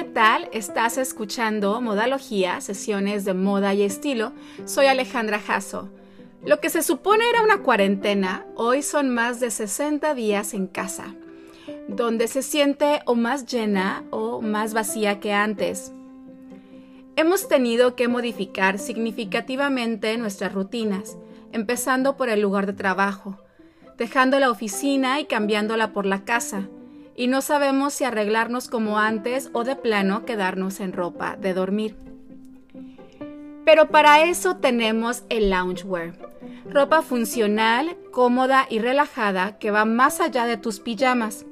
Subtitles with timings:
[0.00, 0.48] ¿qué tal?
[0.52, 4.32] Estás escuchando Modalogía, sesiones de moda y estilo.
[4.64, 5.90] Soy Alejandra Jasso.
[6.42, 11.14] Lo que se supone era una cuarentena, hoy son más de 60 días en casa,
[11.86, 15.92] donde se siente o más llena o más vacía que antes.
[17.16, 21.18] Hemos tenido que modificar significativamente nuestras rutinas,
[21.52, 23.36] empezando por el lugar de trabajo,
[23.98, 26.70] dejando la oficina y cambiándola por la casa
[27.20, 31.94] y no sabemos si arreglarnos como antes o de plano quedarnos en ropa de dormir.
[33.66, 36.14] Pero para eso tenemos el loungewear,
[36.70, 41.44] ropa funcional, cómoda y relajada que va más allá de tus pijamas.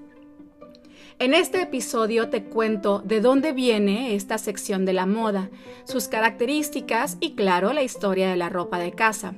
[1.19, 5.51] En este episodio te cuento de dónde viene esta sección de la moda,
[5.85, 9.35] sus características y claro la historia de la ropa de casa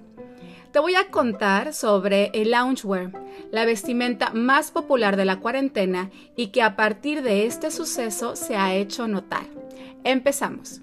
[0.73, 3.11] te voy a contar sobre el loungewear,
[3.51, 8.57] la vestimenta más popular de la cuarentena y que a partir de este suceso se
[8.57, 9.47] ha hecho notar.
[10.05, 10.81] Empezamos.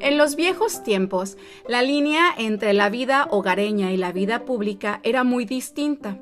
[0.00, 1.36] En los viejos tiempos,
[1.66, 6.18] la línea entre la vida hogareña y la vida pública era muy distinta.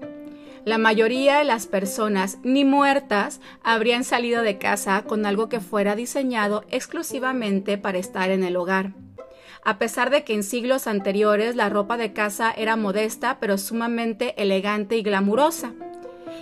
[0.64, 5.97] La mayoría de las personas, ni muertas, habrían salido de casa con algo que fuera
[5.97, 8.95] diseñado exclusivamente para estar en el hogar
[9.65, 14.41] a pesar de que en siglos anteriores la ropa de casa era modesta pero sumamente
[14.41, 15.73] elegante y glamurosa,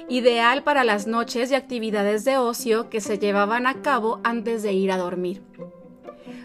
[0.09, 4.73] ideal para las noches y actividades de ocio que se llevaban a cabo antes de
[4.73, 5.43] ir a dormir.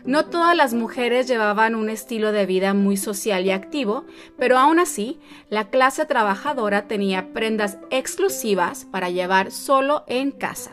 [0.06, 4.06] No todas las mujeres llevaban un estilo de vida muy social y activo,
[4.38, 10.72] pero aún así, la clase trabajadora tenía prendas exclusivas para llevar solo en casa.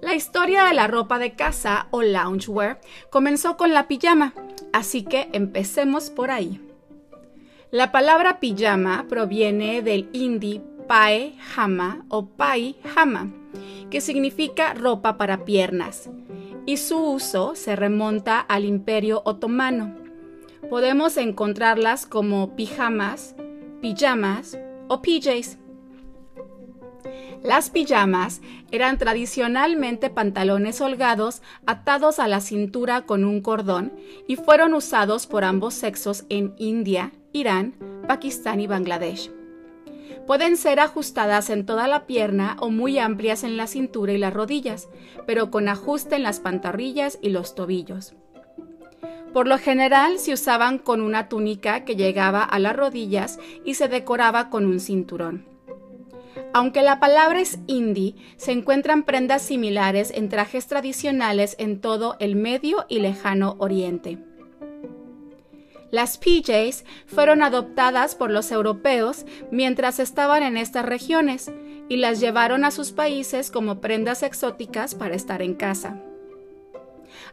[0.00, 4.32] La historia de la ropa de casa o loungewear comenzó con la pijama,
[4.72, 6.58] así que empecemos por ahí.
[7.70, 13.30] La palabra pijama proviene del hindi pae hama o pai hama,
[13.90, 16.10] que significa ropa para piernas,
[16.66, 19.94] y su uso se remonta al Imperio Otomano.
[20.68, 23.36] Podemos encontrarlas como pijamas,
[23.80, 24.58] pijamas
[24.88, 25.59] o PJs.
[27.42, 33.92] Las pijamas eran tradicionalmente pantalones holgados atados a la cintura con un cordón
[34.28, 37.74] y fueron usados por ambos sexos en India, Irán,
[38.06, 39.30] Pakistán y Bangladesh.
[40.26, 44.32] Pueden ser ajustadas en toda la pierna o muy amplias en la cintura y las
[44.32, 44.88] rodillas,
[45.26, 48.14] pero con ajuste en las pantorrillas y los tobillos.
[49.32, 53.88] Por lo general se usaban con una túnica que llegaba a las rodillas y se
[53.88, 55.49] decoraba con un cinturón.
[56.52, 62.34] Aunque la palabra es indie, se encuentran prendas similares en trajes tradicionales en todo el
[62.34, 64.18] Medio y Lejano Oriente.
[65.92, 71.52] Las PJs fueron adoptadas por los europeos mientras estaban en estas regiones
[71.88, 76.00] y las llevaron a sus países como prendas exóticas para estar en casa.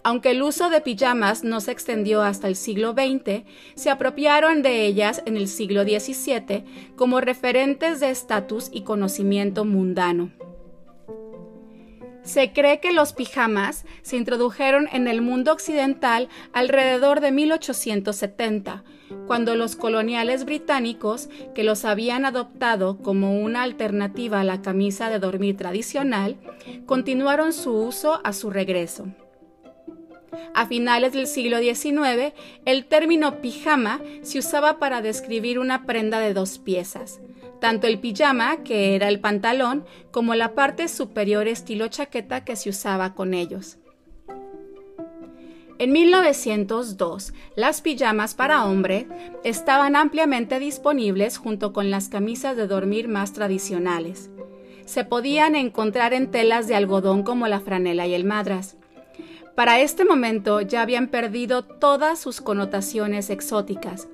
[0.04, 3.44] Aunque el uso de pijamas no se extendió hasta el siglo XX,
[3.76, 6.64] se apropiaron de ellas en el siglo XVII
[6.96, 10.32] como referentes de estatus y conocimiento mundano.
[12.28, 18.84] Se cree que los pijamas se introdujeron en el mundo occidental alrededor de 1870,
[19.28, 25.20] cuando los coloniales británicos, que los habían adoptado como una alternativa a la camisa de
[25.20, 26.36] dormir tradicional,
[26.86, 29.08] continuaron su uso a su regreso.
[30.54, 32.34] A finales del siglo XIX,
[32.66, 37.20] el término pijama se usaba para describir una prenda de dos piezas,
[37.60, 42.70] tanto el pijama, que era el pantalón, como la parte superior estilo chaqueta que se
[42.70, 43.78] usaba con ellos.
[45.80, 49.08] En 1902, las pijamas para hombre
[49.44, 54.32] estaban ampliamente disponibles junto con las camisas de dormir más tradicionales.
[54.86, 58.76] Se podían encontrar en telas de algodón como la franela y el madras.
[59.58, 64.08] Para este momento ya habían perdido todas sus connotaciones exóticas.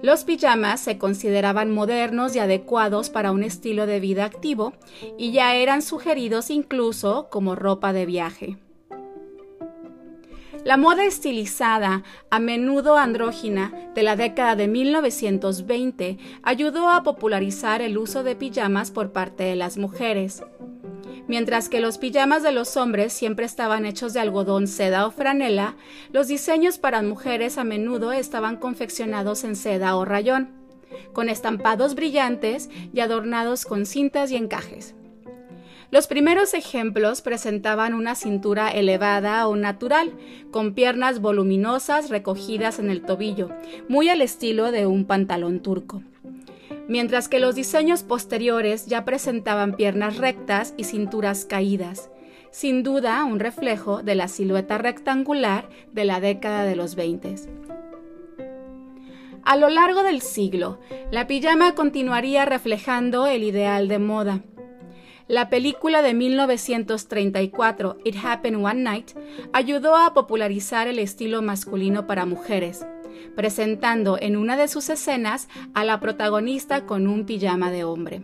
[0.00, 4.72] Los pijamas se consideraban modernos y adecuados para un estilo de vida activo
[5.18, 8.56] y ya eran sugeridos incluso como ropa de viaje.
[10.68, 17.96] La moda estilizada, a menudo andrógina, de la década de 1920 ayudó a popularizar el
[17.96, 20.42] uso de pijamas por parte de las mujeres.
[21.26, 25.74] Mientras que los pijamas de los hombres siempre estaban hechos de algodón, seda o franela,
[26.12, 30.50] los diseños para mujeres a menudo estaban confeccionados en seda o rayón,
[31.14, 34.94] con estampados brillantes y adornados con cintas y encajes.
[35.90, 40.12] Los primeros ejemplos presentaban una cintura elevada o natural,
[40.50, 43.50] con piernas voluminosas recogidas en el tobillo,
[43.88, 46.02] muy al estilo de un pantalón turco.
[46.88, 52.10] mientras que los diseños posteriores ya presentaban piernas rectas y cinturas caídas,
[52.50, 57.34] sin duda un reflejo de la silueta rectangular de la década de los 20.
[59.44, 60.78] A lo largo del siglo,
[61.10, 64.40] la pijama continuaría reflejando el ideal de moda.
[65.28, 69.10] La película de 1934, It Happened One Night,
[69.52, 72.86] ayudó a popularizar el estilo masculino para mujeres,
[73.36, 78.22] presentando en una de sus escenas a la protagonista con un pijama de hombre.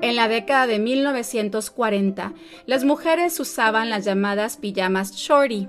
[0.00, 2.34] En la década de 1940,
[2.66, 5.68] las mujeres usaban las llamadas pijamas shorty,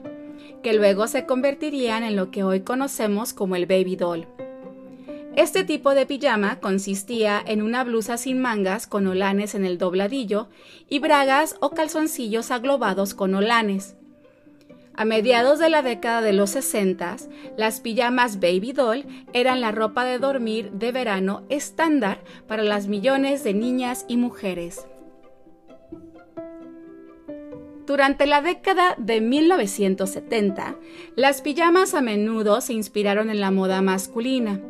[0.63, 4.34] que luego se convertirían en lo que hoy conocemos como el baby doll.
[5.35, 10.47] Este tipo de pijama consistía en una blusa sin mangas con olanes en el dobladillo
[10.87, 13.97] y bragas o calzoncillos aglobados con olanes.
[14.93, 17.17] A mediados de la década de los 60,
[17.57, 23.43] las pijamas Baby Doll eran la ropa de dormir de verano estándar para las millones
[23.43, 24.87] de niñas y mujeres.
[27.85, 30.77] Durante la década de 1970,
[31.17, 34.61] las pijamas a menudo se inspiraron en la moda masculina,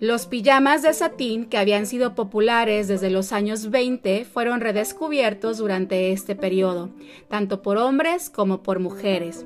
[0.00, 6.12] los pijamas de satín que habían sido populares desde los años 20 fueron redescubiertos durante
[6.12, 6.90] este periodo,
[7.28, 9.44] tanto por hombres como por mujeres.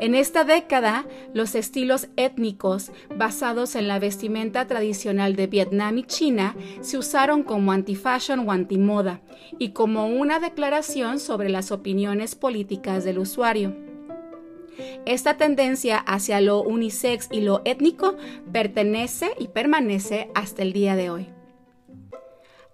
[0.00, 6.56] En esta década, los estilos étnicos basados en la vestimenta tradicional de Vietnam y China
[6.80, 9.20] se usaron como anti-fashion o antimoda
[9.58, 13.83] y como una declaración sobre las opiniones políticas del usuario.
[15.06, 18.16] Esta tendencia hacia lo unisex y lo étnico
[18.52, 21.28] pertenece y permanece hasta el día de hoy.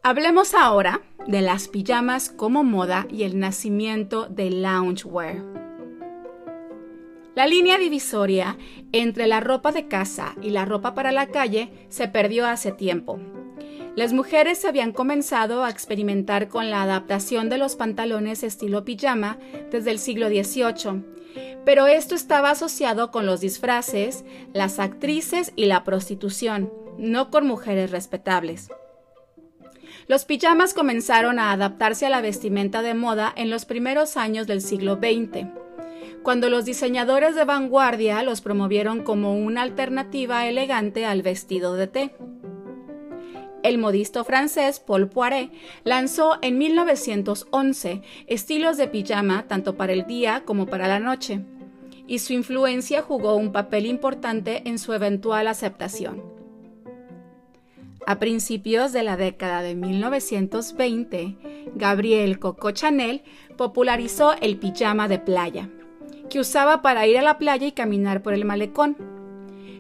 [0.03, 5.45] Hablemos ahora de las pijamas como moda y el nacimiento del loungewear.
[7.35, 8.57] La línea divisoria
[8.93, 13.21] entre la ropa de casa y la ropa para la calle se perdió hace tiempo.
[13.95, 19.39] Las mujeres habían comenzado a experimentar con la adaptación de los pantalones estilo pijama
[19.71, 21.20] desde el siglo XVIII
[21.65, 27.91] pero esto estaba asociado con los disfraces, las actrices y la prostitución, no con mujeres
[27.91, 28.69] respetables.
[30.07, 34.61] Los pijamas comenzaron a adaptarse a la vestimenta de moda en los primeros años del
[34.61, 35.47] siglo XX,
[36.23, 42.15] cuando los diseñadores de vanguardia los promovieron como una alternativa elegante al vestido de té.
[43.63, 45.51] El modisto francés Paul Poiret
[45.85, 51.45] lanzó en 1911 estilos de pijama tanto para el día como para la noche,
[52.07, 56.23] y su influencia jugó un papel importante en su eventual aceptación.
[58.07, 61.37] A principios de la década de 1920,
[61.75, 63.23] Gabriel Coco Chanel
[63.57, 65.69] popularizó el pijama de playa,
[66.31, 68.97] que usaba para ir a la playa y caminar por el malecón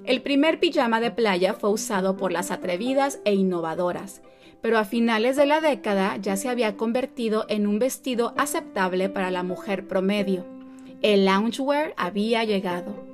[0.05, 4.23] el primer pijama de playa fue usado por las atrevidas e innovadoras,
[4.61, 9.31] pero a finales de la década ya se había convertido en un vestido aceptable para
[9.31, 10.45] la mujer promedio.
[11.03, 13.09] El loungewear había llegado.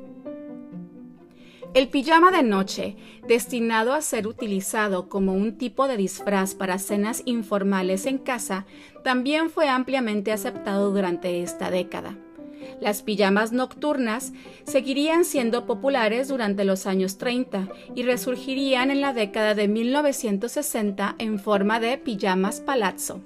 [1.75, 2.97] El pijama de noche,
[3.29, 8.65] destinado a ser utilizado como un tipo de disfraz para cenas informales en casa,
[9.05, 12.17] también fue ampliamente aceptado durante esta década.
[12.81, 14.33] Las pijamas nocturnas
[14.65, 21.39] seguirían siendo populares durante los años 30 y resurgirían en la década de 1960 en
[21.39, 23.21] forma de pijamas palazzo.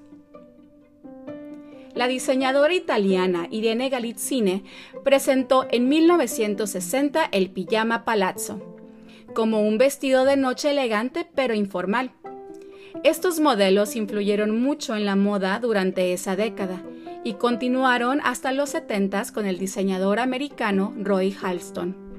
[1.94, 4.62] La diseñadora italiana Irene Galitzine
[5.04, 8.78] presentó en 1960 el pijama palazzo,
[9.34, 12.12] como un vestido de noche elegante pero informal.
[13.02, 16.82] Estos modelos influyeron mucho en la moda durante esa década
[17.24, 22.10] y continuaron hasta los 70 con el diseñador americano Roy Halston.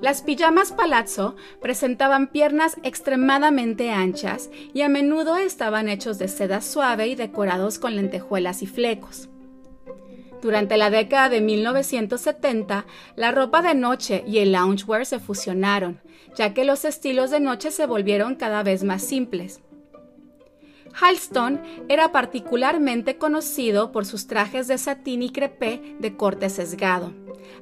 [0.00, 7.06] Las pijamas palazzo presentaban piernas extremadamente anchas y a menudo estaban hechos de seda suave
[7.06, 9.28] y decorados con lentejuelas y flecos.
[10.42, 12.84] Durante la década de 1970,
[13.14, 16.00] la ropa de noche y el loungewear se fusionaron,
[16.34, 19.60] ya que los estilos de noche se volvieron cada vez más simples.
[21.00, 27.12] Halston era particularmente conocido por sus trajes de satín y crepé de corte sesgado,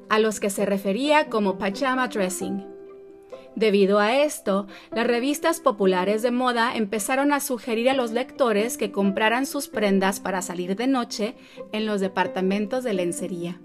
[0.09, 2.65] a los que se refería como pajama dressing.
[3.55, 8.91] Debido a esto, las revistas populares de moda empezaron a sugerir a los lectores que
[8.91, 11.35] compraran sus prendas para salir de noche
[11.73, 13.59] en los departamentos de lencería.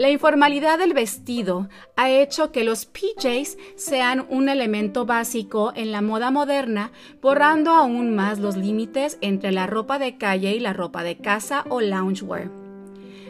[0.00, 6.00] La informalidad del vestido ha hecho que los PJs sean un elemento básico en la
[6.00, 6.90] moda moderna,
[7.20, 11.66] borrando aún más los límites entre la ropa de calle y la ropa de casa
[11.68, 12.50] o loungewear.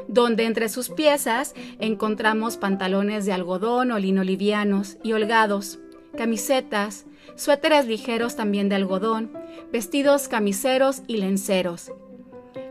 [0.06, 5.80] donde entre sus piezas encontramos pantalones de algodón o lino livianos y holgados,
[6.16, 9.32] camisetas, suéteres ligeros también de algodón,
[9.72, 11.90] vestidos camiseros y lenceros.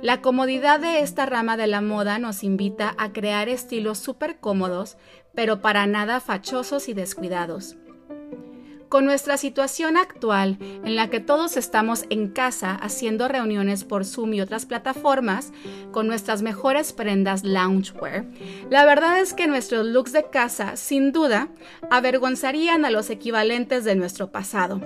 [0.02, 4.98] La comodidad de esta rama de la moda nos invita a crear estilos súper cómodos,
[5.36, 7.78] pero para nada fachosos y descuidados.
[8.90, 14.34] Con nuestra situación actual, en la que todos estamos en casa haciendo reuniones por Zoom
[14.34, 15.54] y otras plataformas,
[15.92, 18.26] con nuestras mejores prendas loungewear,
[18.72, 21.50] la verdad es que nuestros looks de casa, sin duda,
[21.92, 24.82] avergonzarían a los equivalentes de nuestro pasado.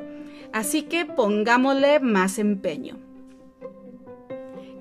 [0.51, 3.02] Así que pongámosle más empeño.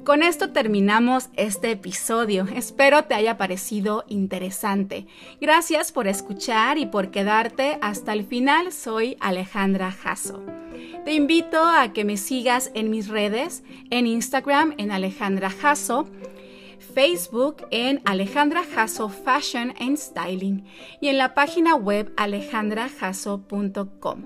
[0.05, 2.49] Con esto terminamos este episodio.
[2.57, 5.07] Espero te haya parecido interesante.
[5.41, 8.73] Gracias por escuchar y por quedarte hasta el final.
[8.73, 10.43] Soy Alejandra Jasso.
[11.05, 16.09] Te invito a que me sigas en mis redes, en Instagram en Alejandra Jasso,
[16.95, 20.65] Facebook en Alejandra Jasso Fashion and Styling
[21.01, 24.25] y en la página web alejandrajasso.com.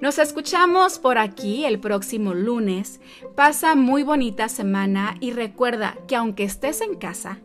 [0.00, 3.00] Nos escuchamos por aquí el próximo lunes.
[3.34, 7.38] Pasa muy bonita semana y recuerda que aunque estés en casa,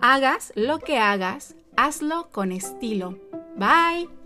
[0.00, 3.18] hagas lo que hagas, hazlo con estilo.
[3.56, 4.21] Bye.